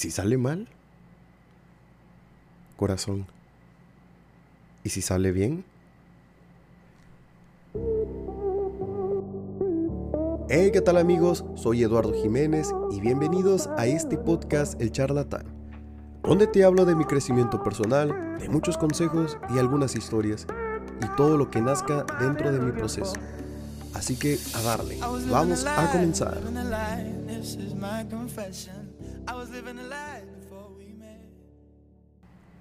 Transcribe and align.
si 0.00 0.10
sale 0.10 0.38
mal? 0.38 0.66
Corazón. 2.78 3.26
¿Y 4.82 4.88
si 4.88 5.02
sale 5.02 5.30
bien? 5.30 5.62
Hey, 10.48 10.70
¿qué 10.72 10.80
tal 10.80 10.96
amigos? 10.96 11.44
Soy 11.54 11.82
Eduardo 11.82 12.14
Jiménez 12.14 12.70
y 12.90 13.00
bienvenidos 13.02 13.68
a 13.76 13.86
este 13.86 14.16
podcast 14.16 14.80
El 14.80 14.90
Charlatán, 14.90 15.44
donde 16.22 16.46
te 16.46 16.64
hablo 16.64 16.86
de 16.86 16.94
mi 16.94 17.04
crecimiento 17.04 17.62
personal, 17.62 18.38
de 18.38 18.48
muchos 18.48 18.78
consejos 18.78 19.36
y 19.54 19.58
algunas 19.58 19.96
historias, 19.96 20.46
y 21.04 21.14
todo 21.14 21.36
lo 21.36 21.50
que 21.50 21.60
nazca 21.60 22.06
dentro 22.18 22.50
de 22.50 22.58
mi 22.58 22.72
proceso. 22.72 23.12
Así 23.92 24.16
que 24.16 24.38
a 24.54 24.62
darle, 24.62 24.96
vamos 25.30 25.66
a 25.66 25.92
comenzar. 25.92 26.40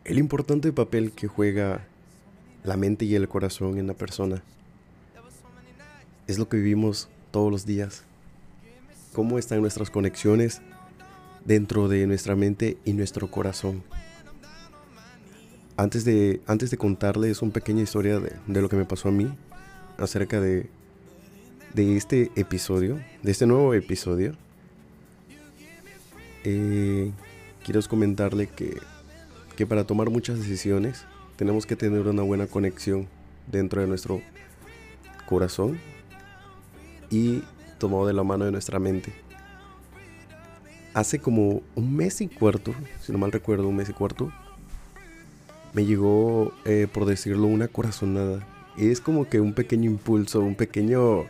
El 0.03 0.17
importante 0.17 0.71
papel 0.71 1.12
que 1.12 1.27
juega 1.27 1.85
la 2.63 2.77
mente 2.77 3.05
y 3.05 3.16
el 3.16 3.27
corazón 3.27 3.77
en 3.77 3.88
la 3.88 3.93
persona 3.93 4.43
es 6.27 6.38
lo 6.38 6.48
que 6.48 6.57
vivimos 6.57 7.09
todos 7.31 7.52
los 7.52 7.66
días. 7.66 8.03
Cómo 9.13 9.40
están 9.40 9.62
nuestras 9.62 9.90
conexiones 9.90 10.62
dentro 11.43 11.88
de 11.88 12.05
nuestra 12.05 12.35
mente 12.35 12.77
y 12.85 12.93
nuestro 12.93 13.31
corazón. 13.31 13.84
Antes 15.76 16.05
de, 16.05 16.41
antes 16.45 16.70
de 16.70 16.77
contarles 16.77 17.41
una 17.41 17.54
pequeña 17.54 17.81
historia 17.81 18.20
de, 18.20 18.62
lo 18.62 18.70
que 18.70 18.76
me 18.76 18.85
pasó 18.85 19.09
a 19.09 19.12
mí 19.12 19.31
acerca 19.98 20.40
de, 20.40 20.70
de 21.73 21.98
este 21.98 22.31
episodio, 22.35 22.99
de 23.23 23.31
este 23.31 23.48
nuevo 23.48 23.73
episodio, 23.73 24.35
eh, 26.49 27.12
quiero 27.63 27.81
comentarle 27.88 28.48
que, 28.48 28.77
que 29.55 29.67
para 29.67 29.84
tomar 29.84 30.09
muchas 30.09 30.40
decisiones 30.40 31.05
tenemos 31.35 31.65
que 31.65 31.76
tener 31.76 32.07
una 32.07 32.23
buena 32.23 32.48
conexión 32.48 33.07
dentro 33.48 33.82
de 33.82 33.87
nuestro 33.87 34.21
corazón 35.27 35.79
y 37.10 37.43
tomado 37.77 38.07
de 38.07 38.13
la 38.13 38.23
mano 38.23 38.46
de 38.46 38.51
nuestra 38.51 38.79
mente. 38.79 39.13
Hace 40.93 41.20
como 41.20 41.62
un 41.76 41.96
mes 41.96 42.21
y 42.21 42.27
cuarto, 42.27 42.73
si 43.01 43.12
no 43.12 43.20
mal 43.20 43.32
recuerdo, 43.32 43.68
un 43.68 43.76
mes 43.76 43.90
y 43.90 43.93
cuarto, 43.93 44.32
me 45.73 45.85
llegó, 45.85 46.51
eh, 46.66 46.88
por 46.91 47.05
decirlo, 47.05 47.48
una 47.48 47.68
corazonada. 47.68 48.45
Y 48.76 48.90
es 48.90 48.99
como 48.99 49.29
que 49.29 49.40
un 49.40 49.54
pequeño 49.54 49.90
impulso, 49.90 50.41
un 50.41 50.55
pequeño... 50.55 51.26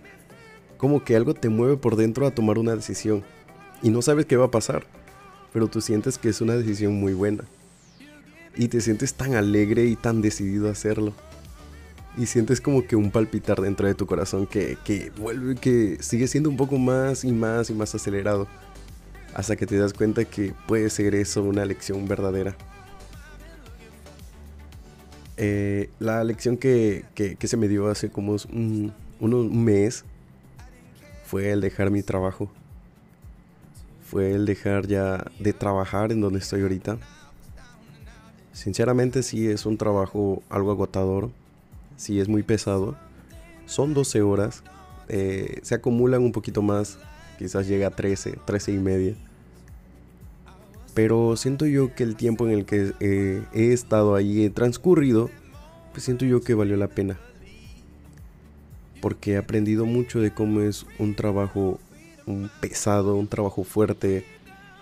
Como 0.77 1.03
que 1.03 1.17
algo 1.17 1.33
te 1.33 1.49
mueve 1.49 1.75
por 1.75 1.97
dentro 1.97 2.25
a 2.25 2.31
tomar 2.31 2.57
una 2.57 2.73
decisión. 2.73 3.23
Y 3.83 3.89
no 3.89 4.01
sabes 4.01 4.25
qué 4.25 4.37
va 4.37 4.45
a 4.45 4.51
pasar 4.51 4.85
pero 5.53 5.67
tú 5.67 5.81
sientes 5.81 6.17
que 6.17 6.29
es 6.29 6.41
una 6.41 6.55
decisión 6.55 6.93
muy 6.93 7.13
buena. 7.13 7.43
Y 8.55 8.67
te 8.67 8.81
sientes 8.81 9.13
tan 9.13 9.35
alegre 9.35 9.85
y 9.85 9.95
tan 9.95 10.21
decidido 10.21 10.67
a 10.67 10.71
hacerlo. 10.71 11.13
Y 12.17 12.25
sientes 12.25 12.59
como 12.59 12.85
que 12.85 12.95
un 12.95 13.11
palpitar 13.11 13.61
dentro 13.61 13.87
de 13.87 13.95
tu 13.95 14.05
corazón 14.05 14.47
que, 14.47 14.77
que 14.83 15.11
vuelve, 15.17 15.55
que 15.55 15.97
sigue 16.01 16.27
siendo 16.27 16.49
un 16.49 16.57
poco 16.57 16.77
más 16.77 17.23
y 17.23 17.31
más 17.31 17.69
y 17.69 17.73
más 17.73 17.95
acelerado. 17.95 18.47
Hasta 19.33 19.55
que 19.55 19.65
te 19.65 19.77
das 19.77 19.93
cuenta 19.93 20.25
que 20.25 20.53
puede 20.67 20.89
ser 20.89 21.15
eso 21.15 21.43
una 21.43 21.63
lección 21.65 22.07
verdadera. 22.07 22.55
Eh, 25.37 25.89
la 25.99 26.23
lección 26.25 26.57
que, 26.57 27.05
que, 27.15 27.37
se 27.47 27.55
me 27.55 27.69
dio 27.69 27.87
hace 27.87 28.09
como 28.09 28.35
un, 28.51 28.93
un 29.21 29.63
mes 29.63 30.03
fue 31.23 31.51
el 31.51 31.61
dejar 31.61 31.91
mi 31.91 32.03
trabajo 32.03 32.51
fue 34.09 34.31
el 34.31 34.47
dejar 34.47 34.87
ya 34.87 35.23
de 35.39 35.53
trabajar 35.53 36.11
en 36.11 36.19
donde 36.19 36.39
estoy 36.39 36.63
ahorita. 36.63 36.97
Sinceramente 38.53 39.21
sí 39.21 39.47
es 39.47 39.67
un 39.67 39.77
trabajo 39.77 40.41
algo 40.49 40.71
agotador, 40.71 41.29
sí 41.95 42.19
es 42.19 42.27
muy 42.27 42.41
pesado. 42.41 42.97
Son 43.67 43.93
12 43.93 44.23
horas, 44.23 44.63
eh, 45.09 45.59
se 45.61 45.75
acumulan 45.75 46.23
un 46.23 46.31
poquito 46.31 46.63
más, 46.63 46.97
quizás 47.37 47.67
llega 47.67 47.89
a 47.89 47.91
13, 47.91 48.39
13 48.45 48.71
y 48.71 48.79
media. 48.79 49.15
Pero 50.95 51.37
siento 51.37 51.67
yo 51.67 51.93
que 51.93 52.01
el 52.01 52.15
tiempo 52.15 52.47
en 52.47 52.53
el 52.53 52.65
que 52.65 52.93
eh, 52.99 53.43
he 53.53 53.73
estado 53.73 54.15
ahí, 54.15 54.43
he 54.43 54.49
transcurrido, 54.49 55.29
pues 55.91 56.03
siento 56.03 56.25
yo 56.25 56.41
que 56.41 56.55
valió 56.55 56.77
la 56.77 56.87
pena. 56.87 57.19
Porque 59.01 59.33
he 59.33 59.37
aprendido 59.37 59.85
mucho 59.85 60.19
de 60.19 60.33
cómo 60.33 60.61
es 60.61 60.87
un 60.97 61.13
trabajo 61.13 61.79
un 62.29 62.49
pesado, 62.61 63.15
un 63.15 63.27
trabajo 63.27 63.63
fuerte, 63.63 64.23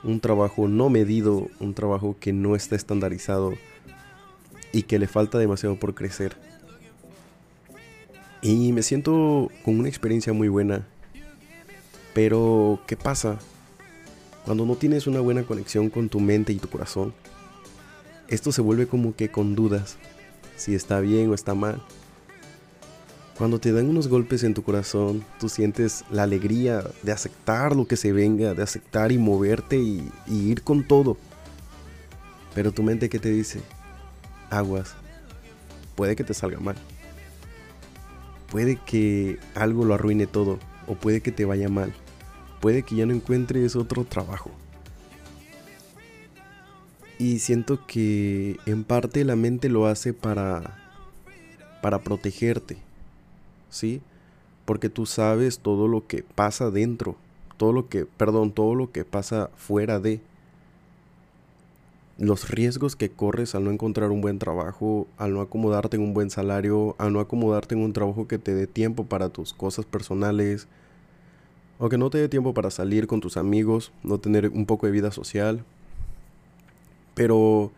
un 0.03 0.19
trabajo 0.19 0.67
no 0.67 0.89
medido, 0.89 1.47
un 1.59 1.73
trabajo 1.73 2.15
que 2.19 2.33
no 2.33 2.55
está 2.55 2.75
estandarizado 2.75 3.53
y 4.71 4.83
que 4.83 4.99
le 4.99 5.07
falta 5.07 5.37
demasiado 5.37 5.77
por 5.77 5.95
crecer. 5.95 6.35
Y 8.41 8.71
me 8.73 8.83
siento 8.83 9.49
con 9.63 9.79
una 9.79 9.89
experiencia 9.89 10.33
muy 10.33 10.47
buena. 10.47 10.85
Pero, 12.13 12.79
¿qué 12.87 12.95
pasa? 12.95 13.39
Cuando 14.45 14.65
no 14.65 14.75
tienes 14.75 15.07
una 15.07 15.19
buena 15.19 15.43
conexión 15.43 15.89
con 15.89 16.09
tu 16.09 16.19
mente 16.19 16.53
y 16.53 16.57
tu 16.57 16.69
corazón, 16.69 17.13
esto 18.27 18.51
se 18.51 18.61
vuelve 18.61 18.87
como 18.87 19.15
que 19.15 19.29
con 19.29 19.55
dudas, 19.55 19.97
si 20.55 20.75
está 20.75 20.99
bien 20.99 21.29
o 21.29 21.33
está 21.33 21.55
mal. 21.55 21.81
Cuando 23.37 23.59
te 23.59 23.71
dan 23.71 23.87
unos 23.87 24.07
golpes 24.07 24.43
en 24.43 24.55
tu 24.55 24.63
corazón, 24.63 25.23
tú 25.39 25.47
sientes 25.47 26.03
la 26.09 26.23
alegría 26.23 26.83
de 27.03 27.11
aceptar 27.11 27.75
lo 27.75 27.85
que 27.85 27.95
se 27.95 28.11
venga, 28.11 28.55
de 28.55 28.63
aceptar 28.63 29.11
y 29.11 29.19
moverte 29.19 29.77
y, 29.77 30.11
ir 30.27 30.63
con 30.63 30.83
todo. 30.83 31.17
Pero 32.55 32.71
tu 32.71 32.81
mente 32.81 33.09
que 33.09 33.19
te 33.19 33.29
dice, 33.29 33.61
aguas, 34.49 34.95
puede 35.95 36.15
que 36.15 36.23
te 36.23 36.33
salga 36.33 36.59
mal. 36.59 36.77
Puede 38.49 38.79
que 38.87 39.37
algo 39.53 39.85
lo 39.85 39.93
arruine 39.93 40.25
todo 40.25 40.57
o 40.87 40.95
puede 40.95 41.21
que 41.21 41.31
te 41.31 41.45
vaya 41.45 41.69
mal. 41.69 41.93
Puede 42.59 42.81
que 42.81 42.95
ya 42.95 43.05
no 43.05 43.13
encuentres 43.13 43.75
otro 43.75 44.03
trabajo. 44.03 44.49
Y 47.19 47.37
siento 47.37 47.85
que 47.85 48.57
en 48.65 48.83
parte 48.83 49.23
la 49.25 49.35
mente 49.35 49.69
lo 49.69 49.85
hace 49.85 50.13
para 50.13 50.87
para 51.81 51.99
protegerte, 51.99 52.77
¿sí? 53.69 54.01
Porque 54.65 54.89
tú 54.89 55.05
sabes 55.05 55.59
todo 55.59 55.87
lo 55.87 56.05
que 56.07 56.23
pasa 56.23 56.71
dentro, 56.71 57.15
todo 57.57 57.73
lo 57.73 57.89
que, 57.89 58.05
perdón, 58.05 58.51
todo 58.51 58.75
lo 58.75 58.91
que 58.91 59.05
pasa 59.05 59.49
fuera 59.55 59.99
de 59.99 60.21
los 62.17 62.49
riesgos 62.49 62.95
que 62.95 63.09
corres 63.09 63.53
al 63.53 63.63
no 63.63 63.71
encontrar 63.71 64.09
un 64.11 64.21
buen 64.21 64.39
trabajo, 64.39 65.07
al 65.17 65.33
no 65.33 65.41
acomodarte 65.41 65.97
en 65.97 66.03
un 66.03 66.13
buen 66.13 66.29
salario, 66.29 66.95
al 66.97 67.13
no 67.13 67.19
acomodarte 67.19 67.75
en 67.75 67.81
un 67.81 67.93
trabajo 67.93 68.27
que 68.27 68.39
te 68.39 68.55
dé 68.55 68.67
tiempo 68.67 69.05
para 69.05 69.29
tus 69.29 69.53
cosas 69.53 69.85
personales, 69.85 70.67
o 71.79 71.89
que 71.89 71.97
no 71.97 72.09
te 72.09 72.17
dé 72.17 72.27
tiempo 72.27 72.53
para 72.53 72.71
salir 72.71 73.05
con 73.05 73.21
tus 73.21 73.37
amigos, 73.37 73.91
no 74.03 74.17
tener 74.19 74.49
un 74.49 74.65
poco 74.65 74.87
de 74.87 74.91
vida 74.91 75.11
social. 75.11 75.63
Pero 77.13 77.71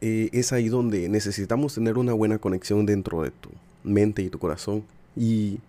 eh, 0.00 0.28
es 0.32 0.52
ahí 0.52 0.68
donde 0.68 1.08
necesitamos 1.08 1.74
tener 1.74 1.98
una 1.98 2.12
buena 2.12 2.38
conexión 2.38 2.84
dentro 2.84 3.22
de 3.22 3.30
tu, 3.30 3.50
mente 3.84 4.22
y 4.22 4.28
tu 4.28 4.38
corazón. 4.38 4.84
Y, 5.16 5.60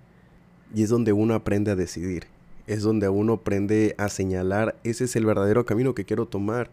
es 0.75 0.89
donde 0.89 1.13
uno 1.13 1.35
aprende 1.35 1.71
a 1.71 1.75
decidir. 1.75 2.25
Es 2.65 2.81
donde 2.81 3.07
uno 3.07 3.33
aprende 3.33 3.93
a 3.97 4.09
señalar, 4.09 4.75
ese 4.83 5.03
es 5.03 5.15
el 5.15 5.25
verdadero 5.25 5.65
camino 5.65 5.93
que 5.93 6.05
quiero 6.05 6.25
tomar. 6.25 6.71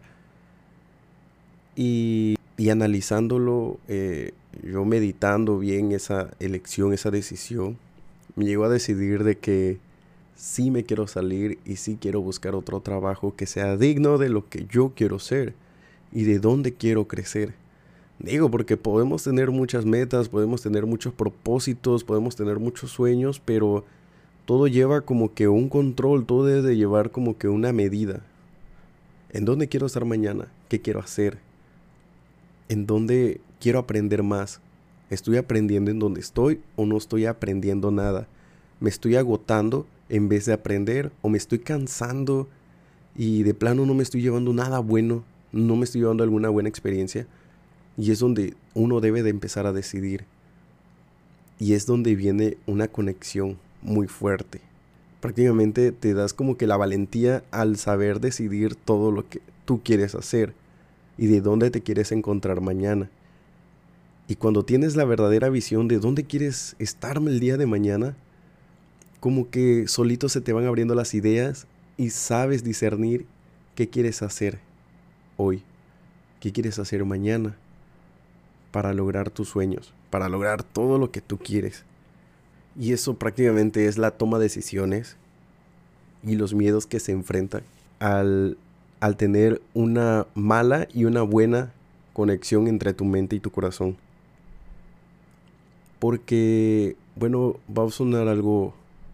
Y, 1.75 2.35
y 2.57 2.69
analizándolo, 2.69 3.77
eh, 3.87 4.33
yo 4.63 4.85
meditando 4.85 5.59
bien 5.59 5.91
esa 5.91 6.31
elección, 6.39 6.93
esa 6.93 7.11
decisión, 7.11 7.77
me 8.35 8.45
llegó 8.45 8.65
a 8.65 8.69
decidir 8.69 9.23
de 9.23 9.37
que 9.37 9.77
sí 10.35 10.71
me 10.71 10.83
quiero 10.83 11.07
salir 11.07 11.59
y 11.65 11.75
sí 11.75 11.97
quiero 12.01 12.21
buscar 12.21 12.55
otro 12.55 12.79
trabajo 12.79 13.35
que 13.35 13.45
sea 13.45 13.77
digno 13.77 14.17
de 14.17 14.29
lo 14.29 14.49
que 14.49 14.65
yo 14.65 14.93
quiero 14.95 15.19
ser 15.19 15.53
y 16.11 16.23
de 16.23 16.39
dónde 16.39 16.73
quiero 16.73 17.07
crecer. 17.07 17.53
Digo, 18.23 18.51
porque 18.51 18.77
podemos 18.77 19.23
tener 19.23 19.49
muchas 19.49 19.83
metas, 19.83 20.29
podemos 20.29 20.61
tener 20.61 20.85
muchos 20.85 21.11
propósitos, 21.11 22.03
podemos 22.03 22.35
tener 22.35 22.59
muchos 22.59 22.91
sueños, 22.91 23.41
pero 23.43 23.83
todo 24.45 24.67
lleva 24.67 25.01
como 25.01 25.33
que 25.33 25.47
un 25.47 25.69
control, 25.69 26.27
todo 26.27 26.45
debe 26.45 26.61
de 26.61 26.77
llevar 26.77 27.09
como 27.09 27.39
que 27.39 27.47
una 27.47 27.73
medida. 27.73 28.21
¿En 29.31 29.45
dónde 29.45 29.69
quiero 29.69 29.87
estar 29.87 30.05
mañana? 30.05 30.49
¿Qué 30.69 30.81
quiero 30.81 30.99
hacer? 30.99 31.39
¿En 32.69 32.85
dónde 32.85 33.41
quiero 33.59 33.79
aprender 33.79 34.21
más? 34.21 34.61
¿Estoy 35.09 35.37
aprendiendo 35.37 35.89
en 35.89 35.97
donde 35.97 36.21
estoy 36.21 36.61
o 36.75 36.85
no 36.85 36.97
estoy 36.97 37.25
aprendiendo 37.25 37.89
nada? 37.89 38.27
¿Me 38.79 38.89
estoy 38.89 39.15
agotando 39.15 39.87
en 40.09 40.29
vez 40.29 40.45
de 40.45 40.53
aprender 40.53 41.11
o 41.23 41.29
me 41.29 41.39
estoy 41.39 41.57
cansando 41.57 42.47
y 43.15 43.41
de 43.41 43.55
plano 43.55 43.87
no 43.87 43.95
me 43.95 44.03
estoy 44.03 44.21
llevando 44.21 44.53
nada 44.53 44.77
bueno? 44.77 45.23
¿No 45.51 45.75
me 45.75 45.85
estoy 45.85 46.01
llevando 46.01 46.23
alguna 46.23 46.49
buena 46.49 46.69
experiencia? 46.69 47.25
Y 47.97 48.11
es 48.11 48.19
donde 48.19 48.55
uno 48.73 48.99
debe 49.01 49.23
de 49.23 49.29
empezar 49.29 49.65
a 49.65 49.73
decidir. 49.73 50.25
Y 51.59 51.73
es 51.73 51.85
donde 51.85 52.15
viene 52.15 52.57
una 52.65 52.87
conexión 52.87 53.57
muy 53.81 54.07
fuerte. 54.07 54.61
prácticamente 55.19 55.91
te 55.91 56.15
das 56.15 56.33
como 56.33 56.57
que 56.57 56.65
la 56.65 56.77
valentía 56.77 57.43
al 57.51 57.77
saber 57.77 58.19
decidir 58.21 58.73
todo 58.73 59.11
lo 59.11 59.29
que 59.29 59.39
tú 59.65 59.81
quieres 59.83 60.15
hacer 60.15 60.55
y 61.15 61.27
de 61.27 61.41
dónde 61.41 61.69
te 61.69 61.81
quieres 61.81 62.11
encontrar 62.11 62.59
mañana. 62.59 63.07
Y 64.27 64.35
cuando 64.35 64.65
tienes 64.65 64.95
la 64.95 65.05
verdadera 65.05 65.49
visión 65.49 65.87
de 65.87 65.99
dónde 65.99 66.23
quieres 66.23 66.75
estar 66.79 67.17
el 67.17 67.39
día 67.39 67.57
de 67.57 67.67
mañana, 67.67 68.15
como 69.19 69.51
que 69.51 69.87
solito 69.87 70.27
se 70.27 70.41
te 70.41 70.53
van 70.53 70.65
abriendo 70.65 70.95
las 70.95 71.13
ideas 71.13 71.67
y 71.97 72.09
sabes 72.09 72.63
discernir 72.63 73.27
qué 73.75 73.89
quieres 73.89 74.23
hacer 74.23 74.57
hoy, 75.37 75.61
qué 76.39 76.51
quieres 76.51 76.79
hacer 76.79 77.05
mañana 77.05 77.55
para 78.71 78.93
lograr 78.93 79.29
tus 79.29 79.49
sueños, 79.49 79.93
para 80.09 80.29
lograr 80.29 80.63
todo 80.63 80.97
lo 80.97 81.11
que 81.11 81.21
tú 81.21 81.37
quieres. 81.37 81.83
Y 82.79 82.93
eso 82.93 83.15
prácticamente 83.15 83.87
es 83.87 83.97
la 83.97 84.11
toma 84.11 84.37
de 84.37 84.45
decisiones 84.45 85.17
y 86.23 86.35
los 86.35 86.53
miedos 86.53 86.85
que 86.85 86.99
se 86.99 87.11
enfrentan 87.11 87.63
al, 87.99 88.57
al 88.99 89.17
tener 89.17 89.61
una 89.73 90.25
mala 90.35 90.87
y 90.93 91.05
una 91.05 91.21
buena 91.21 91.71
conexión 92.13 92.67
entre 92.67 92.93
tu 92.93 93.05
mente 93.05 93.35
y 93.35 93.39
tu 93.39 93.51
corazón. 93.51 93.97
Porque, 95.99 96.95
bueno, 97.15 97.57
va 97.77 97.85
a 97.85 97.91
sonar 97.91 98.27
algo 98.27 98.73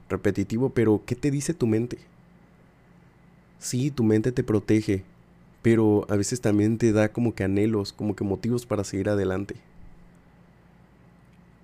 repetitivo, 0.09 0.69
pero 0.69 1.01
¿qué 1.05 1.15
te 1.15 1.31
dice 1.31 1.53
tu 1.53 1.67
mente? 1.67 1.97
Sí, 3.59 3.91
tu 3.91 4.03
mente 4.03 4.31
te 4.31 4.43
protege, 4.43 5.03
pero 5.69 6.05
a 6.07 6.15
veces 6.15 6.39
también 6.39 6.77
te 6.77 6.93
da 6.93 7.09
como 7.09 7.35
que 7.35 7.43
anhelos, 7.43 7.91
como 7.91 8.15
que 8.15 8.23
motivos 8.23 8.65
para 8.65 8.85
seguir 8.85 9.09
adelante. 9.09 9.57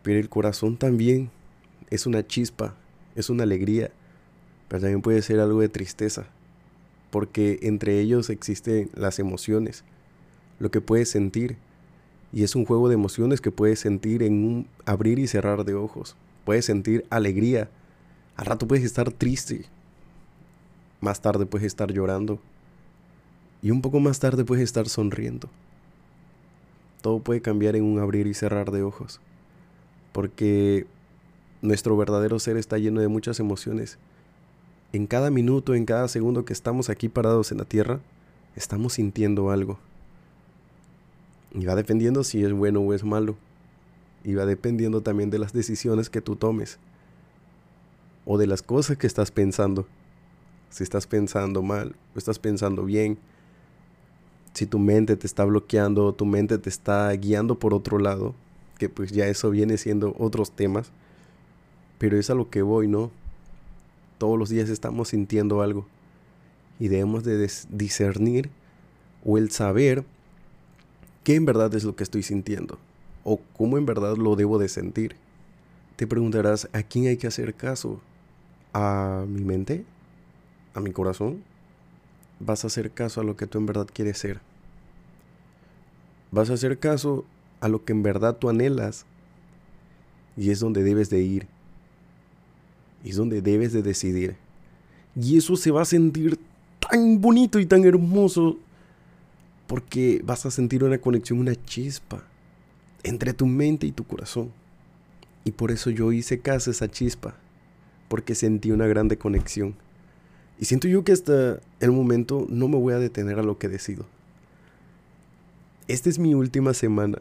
Pero 0.01 0.19
el 0.19 0.27
corazón 0.27 0.75
también 0.75 1.29
es 1.89 2.05
una 2.05 2.27
chispa, 2.27 2.75
es 3.15 3.29
una 3.29 3.43
alegría, 3.43 3.91
pero 4.67 4.81
también 4.81 5.01
puede 5.01 5.21
ser 5.21 5.39
algo 5.39 5.61
de 5.61 5.69
tristeza, 5.69 6.25
porque 7.11 7.59
entre 7.61 8.01
ellos 8.01 8.29
existen 8.29 8.89
las 8.93 9.19
emociones, 9.19 9.85
lo 10.59 10.69
que 10.69 10.81
puedes 10.81 11.09
sentir, 11.09 11.55
y 12.33 12.43
es 12.43 12.57
un 12.57 12.65
juego 12.65 12.89
de 12.89 12.95
emociones 12.95 13.39
que 13.39 13.51
puedes 13.51 13.79
sentir 13.79 14.21
en 14.21 14.33
un 14.43 14.67
abrir 14.83 15.17
y 15.17 15.27
cerrar 15.27 15.63
de 15.63 15.75
ojos. 15.75 16.17
Puedes 16.43 16.65
sentir 16.65 17.05
alegría, 17.09 17.69
al 18.35 18.47
rato 18.47 18.67
puedes 18.67 18.83
estar 18.83 19.13
triste, 19.13 19.63
más 20.99 21.21
tarde 21.21 21.45
puedes 21.45 21.67
estar 21.67 21.89
llorando, 21.89 22.41
y 23.63 23.71
un 23.71 23.81
poco 23.81 23.99
más 24.01 24.19
tarde 24.19 24.43
puedes 24.43 24.63
estar 24.63 24.89
sonriendo. 24.89 25.49
Todo 27.01 27.19
puede 27.19 27.41
cambiar 27.41 27.75
en 27.77 27.85
un 27.85 27.97
abrir 27.97 28.27
y 28.27 28.33
cerrar 28.33 28.71
de 28.71 28.83
ojos, 28.83 29.21
porque 30.11 30.85
nuestro 31.61 31.95
verdadero 31.95 32.39
ser 32.39 32.57
está 32.57 32.77
lleno 32.77 32.99
de 32.99 33.07
muchas 33.07 33.39
emociones. 33.39 33.97
En 34.91 35.07
cada 35.07 35.31
minuto, 35.31 35.75
en 35.75 35.85
cada 35.85 36.09
segundo 36.09 36.43
que 36.43 36.53
estamos 36.53 36.89
aquí 36.89 37.07
parados 37.07 37.53
en 37.53 37.57
la 37.57 37.65
tierra, 37.65 38.01
estamos 38.55 38.93
sintiendo 38.93 39.49
algo. 39.49 39.79
Y 41.53 41.65
va 41.65 41.75
dependiendo 41.75 42.23
si 42.23 42.43
es 42.43 42.51
bueno 42.51 42.81
o 42.81 42.93
es 42.93 43.03
malo. 43.03 43.35
Y 44.23 44.33
va 44.33 44.45
dependiendo 44.45 45.01
también 45.01 45.29
de 45.29 45.39
las 45.39 45.53
decisiones 45.53 46.09
que 46.09 46.21
tú 46.21 46.35
tomes. 46.35 46.79
O 48.25 48.37
de 48.37 48.47
las 48.47 48.61
cosas 48.61 48.97
que 48.97 49.07
estás 49.07 49.31
pensando. 49.31 49.87
Si 50.69 50.83
estás 50.83 51.07
pensando 51.07 51.61
mal 51.61 51.95
o 52.13 52.17
estás 52.17 52.39
pensando 52.39 52.83
bien. 52.83 53.17
Si 54.53 54.65
tu 54.65 54.79
mente 54.79 55.15
te 55.15 55.27
está 55.27 55.45
bloqueando 55.45 56.13
tu 56.13 56.25
mente 56.25 56.57
te 56.57 56.69
está 56.69 57.11
guiando 57.11 57.59
por 57.59 57.73
otro 57.73 57.99
lado. 57.99 58.35
Que 58.77 58.89
pues 58.89 59.11
ya 59.11 59.27
eso 59.27 59.49
viene 59.49 59.77
siendo 59.77 60.15
otros 60.17 60.51
temas 60.51 60.91
pero 62.03 62.19
es 62.19 62.29
a 62.29 62.35
lo 62.35 62.49
que 62.49 62.61
voy, 62.61 62.89
¿no? 62.89 63.11
Todos 64.17 64.37
los 64.37 64.49
días 64.49 64.67
estamos 64.67 65.07
sintiendo 65.07 65.61
algo. 65.61 65.87
Y 66.77 66.89
debemos 66.89 67.23
de 67.23 67.49
discernir 67.69 68.49
o 69.23 69.37
el 69.37 69.51
saber 69.51 70.03
qué 71.23 71.35
en 71.35 71.45
verdad 71.45 71.73
es 71.75 71.85
lo 71.85 71.95
que 71.95 72.03
estoy 72.03 72.21
sintiendo. 72.21 72.77
O 73.23 73.39
cómo 73.57 73.77
en 73.77 73.85
verdad 73.85 74.17
lo 74.17 74.35
debo 74.35 74.59
de 74.59 74.67
sentir. 74.67 75.15
Te 75.95 76.05
preguntarás, 76.05 76.67
¿a 76.73 76.83
quién 76.83 77.07
hay 77.07 77.15
que 77.15 77.27
hacer 77.27 77.53
caso? 77.53 78.01
¿A 78.73 79.23
mi 79.25 79.45
mente? 79.45 79.85
¿A 80.73 80.81
mi 80.81 80.91
corazón? 80.91 81.41
Vas 82.39 82.63
a 82.63 82.67
hacer 82.67 82.91
caso 82.91 83.21
a 83.21 83.23
lo 83.23 83.35
que 83.35 83.47
tú 83.47 83.57
en 83.57 83.65
verdad 83.65 83.87
quieres 83.91 84.17
ser. 84.17 84.41
Vas 86.31 86.49
a 86.49 86.53
hacer 86.53 86.79
caso 86.79 87.25
a 87.61 87.67
lo 87.67 87.85
que 87.85 87.93
en 87.93 88.03
verdad 88.03 88.37
tú 88.37 88.49
anhelas. 88.49 89.05
Y 90.35 90.49
es 90.49 90.59
donde 90.59 90.83
debes 90.83 91.09
de 91.09 91.21
ir 91.21 91.47
es 93.09 93.17
donde 93.17 93.41
debes 93.41 93.73
de 93.73 93.81
decidir. 93.81 94.35
Y 95.15 95.37
eso 95.37 95.55
se 95.55 95.71
va 95.71 95.81
a 95.81 95.85
sentir 95.85 96.39
tan 96.79 97.21
bonito 97.21 97.59
y 97.59 97.65
tan 97.65 97.83
hermoso 97.83 98.57
porque 99.67 100.21
vas 100.23 100.45
a 100.45 100.51
sentir 100.51 100.83
una 100.83 100.97
conexión, 100.97 101.39
una 101.39 101.55
chispa 101.55 102.23
entre 103.03 103.33
tu 103.33 103.45
mente 103.45 103.85
y 103.85 103.91
tu 103.91 104.03
corazón. 104.05 104.51
Y 105.43 105.51
por 105.51 105.71
eso 105.71 105.89
yo 105.89 106.11
hice 106.11 106.39
caso 106.39 106.69
a 106.69 106.73
esa 106.73 106.89
chispa, 106.89 107.35
porque 108.07 108.33
sentí 108.33 108.71
una 108.71 108.87
grande 108.87 109.17
conexión. 109.17 109.75
Y 110.59 110.65
siento 110.65 110.87
yo 110.87 111.03
que 111.03 111.11
hasta 111.11 111.59
el 111.79 111.91
momento 111.91 112.45
no 112.49 112.67
me 112.67 112.77
voy 112.77 112.93
a 112.93 112.99
detener 112.99 113.39
a 113.39 113.43
lo 113.43 113.57
que 113.57 113.69
decido. 113.69 114.05
Esta 115.87 116.09
es 116.09 116.19
mi 116.19 116.33
última 116.33 116.73
semana 116.73 117.19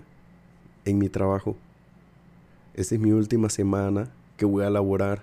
en 0.84 0.98
mi 0.98 1.08
trabajo. 1.08 1.56
Esta 2.74 2.94
es 2.94 3.00
mi 3.00 3.12
última 3.12 3.48
semana 3.48 4.10
que 4.36 4.44
voy 4.44 4.64
a 4.64 4.70
laborar 4.70 5.22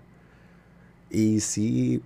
y 1.10 1.40
sí, 1.40 2.02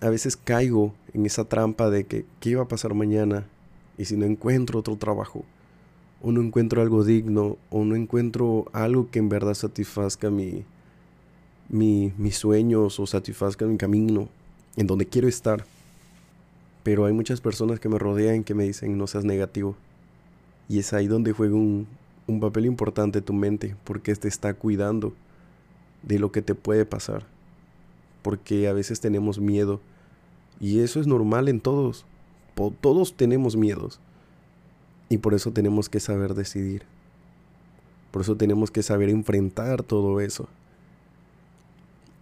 a 0.00 0.10
veces 0.10 0.36
caigo 0.36 0.94
en 1.14 1.26
esa 1.26 1.44
trampa 1.44 1.90
de 1.90 2.04
que 2.04 2.26
qué 2.40 2.50
iba 2.50 2.62
a 2.62 2.68
pasar 2.68 2.94
mañana 2.94 3.46
y 3.96 4.04
si 4.04 4.16
no 4.16 4.26
encuentro 4.26 4.80
otro 4.80 4.96
trabajo, 4.96 5.44
o 6.22 6.30
no 6.30 6.40
encuentro 6.42 6.82
algo 6.82 7.04
digno, 7.04 7.56
o 7.70 7.84
no 7.84 7.96
encuentro 7.96 8.66
algo 8.72 9.10
que 9.10 9.18
en 9.18 9.28
verdad 9.28 9.54
satisfazca 9.54 10.30
mi, 10.30 10.64
mi, 11.68 12.12
mis 12.18 12.36
sueños 12.36 13.00
o 13.00 13.06
satisfazca 13.06 13.66
mi 13.66 13.76
camino, 13.76 14.28
en 14.76 14.86
donde 14.86 15.06
quiero 15.06 15.28
estar. 15.28 15.64
Pero 16.82 17.04
hay 17.04 17.12
muchas 17.12 17.40
personas 17.40 17.80
que 17.80 17.88
me 17.88 17.98
rodean 17.98 18.44
que 18.44 18.54
me 18.54 18.64
dicen 18.64 18.96
no 18.98 19.06
seas 19.06 19.24
negativo. 19.24 19.76
Y 20.68 20.78
es 20.78 20.92
ahí 20.92 21.06
donde 21.06 21.32
juega 21.32 21.54
un, 21.54 21.86
un 22.26 22.40
papel 22.40 22.66
importante 22.66 23.20
tu 23.20 23.32
mente, 23.32 23.74
porque 23.84 24.14
te 24.14 24.28
está 24.28 24.54
cuidando 24.54 25.14
de 26.02 26.18
lo 26.18 26.30
que 26.30 26.42
te 26.42 26.54
puede 26.54 26.84
pasar 26.84 27.24
porque 28.28 28.68
a 28.68 28.74
veces 28.74 29.00
tenemos 29.00 29.38
miedo. 29.40 29.80
Y 30.60 30.80
eso 30.80 31.00
es 31.00 31.06
normal 31.06 31.48
en 31.48 31.60
todos. 31.60 32.04
Todos 32.82 33.14
tenemos 33.14 33.56
miedos. 33.56 34.00
Y 35.08 35.16
por 35.16 35.34
eso 35.34 35.52
tenemos 35.52 35.88
que 35.88 35.98
saber 36.00 36.34
decidir. 36.34 36.82
Por 38.10 38.22
eso 38.22 38.36
tenemos 38.36 38.70
que 38.70 38.82
saber 38.82 39.08
enfrentar 39.08 39.82
todo 39.82 40.20
eso. 40.20 40.48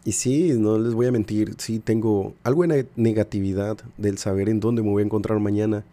Y 0.07 0.13
sí, 0.13 0.53
no 0.57 0.79
les 0.79 0.95
voy 0.95 1.07
a 1.07 1.11
mentir, 1.11 1.57
sí 1.59 1.81
tengo 1.81 2.33
algo 2.45 2.65
de 2.65 2.87
negatividad 2.95 3.77
del 3.99 4.19
saber 4.19 4.49
en 4.49 4.61
dónde 4.61 4.81
me 4.81 4.91
voy 4.91 5.03
a 5.03 5.07
encontrar 5.07 5.41
mañana. 5.41 5.85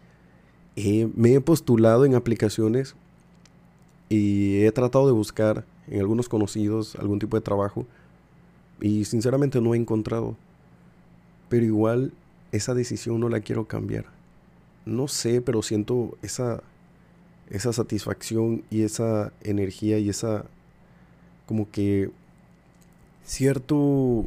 me 1.16 1.34
he 1.34 1.40
postulado 1.40 2.04
en 2.04 2.14
aplicaciones 2.14 2.94
y 4.08 4.62
he 4.62 4.70
tratado 4.70 5.08
de 5.08 5.12
buscar 5.12 5.64
en 5.88 5.98
algunos 5.98 6.28
conocidos 6.28 6.94
algún 6.94 7.18
tipo 7.18 7.36
de 7.36 7.40
trabajo 7.40 7.86
y 8.80 9.04
sinceramente 9.04 9.60
no 9.60 9.74
he 9.74 9.78
encontrado. 9.78 10.36
Pero 11.48 11.64
igual 11.64 12.12
esa 12.52 12.72
decisión 12.72 13.18
no 13.18 13.28
la 13.28 13.40
quiero 13.40 13.66
cambiar. 13.66 14.04
No 14.86 15.08
sé, 15.08 15.40
pero 15.40 15.60
siento 15.60 16.16
esa, 16.22 16.62
esa 17.50 17.72
satisfacción 17.72 18.62
y 18.70 18.82
esa 18.82 19.32
energía 19.42 19.98
y 19.98 20.08
esa 20.08 20.44
como 21.46 21.68
que 21.68 22.12
cierto 23.24 24.26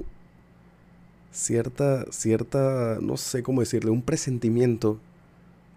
cierta 1.32 2.06
cierta 2.12 2.98
no 3.02 3.18
sé 3.18 3.44
cómo 3.44 3.62
decirle 3.62 3.92
un 3.92 4.02
presentimiento 4.02 5.00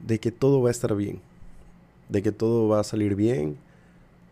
de 0.01 0.19
que 0.19 0.33
todo 0.33 0.63
va 0.63 0.69
a 0.69 0.73
estar 0.73 0.95
bien 0.97 1.21
de 2.09 2.23
que 2.23 2.33
todo 2.33 2.69
va 2.69 2.81
a 2.81 2.85
salir 2.85 3.15
bien 3.15 3.59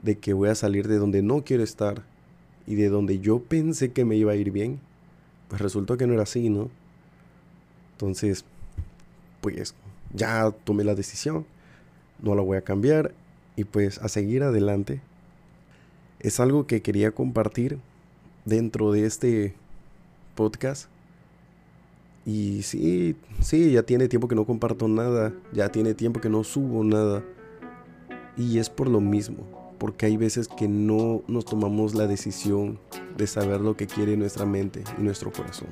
de 0.03 0.19
que 0.19 0.33
voy 0.33 0.49
a 0.49 0.55
salir 0.55 0.89
de 0.89 0.97
donde 0.97 1.23
no 1.23 1.45
quiero 1.45 1.63
estar 1.63 2.03
y 2.67 2.75
de 2.75 2.89
donde 2.89 3.19
yo 3.19 3.41
pensé 3.41 3.93
que 3.93 4.05
me 4.05 4.17
iba 4.17 4.33
a 4.33 4.37
ir 4.37 4.51
bien, 4.51 4.79
pues 5.49 5.61
resultó 5.61 5.97
que 5.97 6.07
no 6.07 6.13
era 6.13 6.25
así, 6.25 6.51
¿no? 6.51 6.69
Entonces, 7.93 8.45
pues 9.41 9.75
ya 10.13 10.51
tomé 10.65 10.85
la 10.85 10.95
decisión, 10.95 11.47
no 12.23 12.35
la 12.35 12.43
voy 12.43 12.59
a 12.59 12.63
cambiar 12.63 13.13
y 13.57 13.65
pues 13.65 13.99
a 13.99 14.09
seguir 14.09 14.43
adelante. 14.43 15.01
Es 16.21 16.41
algo 16.41 16.67
que 16.67 16.83
quería 16.83 17.13
compartir 17.13 17.79
dentro 18.49 18.93
de 18.93 19.05
este 19.07 19.55
podcast. 20.35 20.89
Y 22.25 22.63
sí, 22.63 23.17
sí, 23.41 23.73
ya 23.73 23.83
tiene 23.83 24.09
tiempo 24.09 24.29
que 24.29 24.35
no 24.35 24.45
comparto 24.45 24.89
nada, 24.89 25.33
ya 25.53 25.71
tiene 25.71 25.95
tiempo 25.95 26.21
que 26.21 26.29
no 26.29 26.45
subo 26.45 26.85
nada. 26.85 27.23
Y 28.37 28.59
es 28.59 28.71
por 28.71 28.89
lo 28.89 29.01
mismo, 29.01 29.39
porque 29.79 30.07
hay 30.07 30.17
veces 30.17 30.49
que 30.49 30.69
no 30.69 31.23
nos 31.27 31.45
tomamos 31.45 31.95
la 31.95 32.07
decisión 32.07 32.79
de 33.17 33.27
saber 33.27 33.61
lo 33.61 33.77
que 33.77 33.87
quiere 33.87 34.17
nuestra 34.17 34.47
mente 34.47 34.85
y 34.99 35.03
nuestro 35.03 35.33
corazón. 35.33 35.69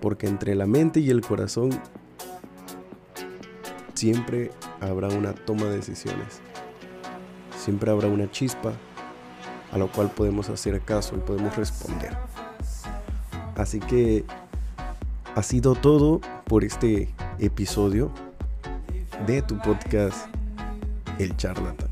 Porque 0.00 0.26
entre 0.26 0.54
la 0.54 0.66
mente 0.66 1.00
y 1.00 1.10
el 1.10 1.20
corazón 1.22 1.70
siempre 3.94 4.52
habrá 4.80 5.08
una 5.08 5.34
toma 5.34 5.64
de 5.64 5.76
decisiones. 5.76 6.40
Siempre 7.56 7.90
habrá 7.90 8.06
una 8.06 8.30
chispa 8.30 8.72
a 9.72 9.78
lo 9.78 9.90
cual 9.90 10.10
podemos 10.10 10.48
hacer 10.48 10.80
caso 10.80 11.16
y 11.16 11.20
podemos 11.20 11.56
responder. 11.56 12.16
Así 13.56 13.80
que 13.80 14.24
ha 15.34 15.42
sido 15.42 15.74
todo 15.74 16.20
por 16.44 16.64
este 16.64 17.12
episodio 17.38 18.10
de 19.26 19.42
tu 19.42 19.58
podcast 19.58 20.26
El 21.18 21.36
Charlatán. 21.36 21.88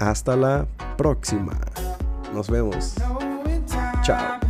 Hasta 0.00 0.36
la 0.36 0.66
próxima. 0.96 1.58
Nos 2.34 2.50
vemos. 2.50 2.94
Chao. 4.02 4.41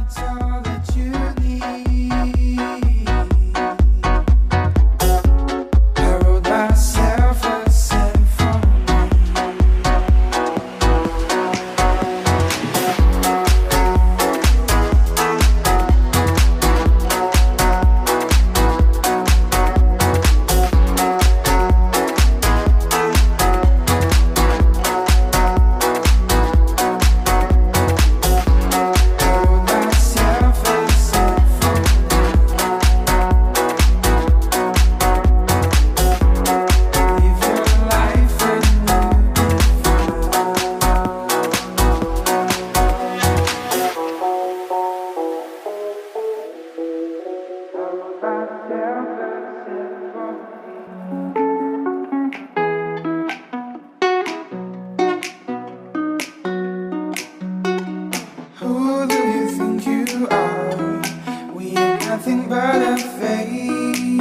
nothing 62.12 62.46
but 62.46 62.82
a 62.92 62.96
fake. 63.18 64.20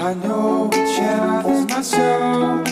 I 0.00 0.14
know 0.14 0.70
which 0.72 0.96
half 0.96 1.46
is 1.46 1.66
my 1.68 1.82
soul. 1.82 2.69